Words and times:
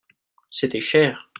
C'était 0.49 0.81
cher. 0.81 1.29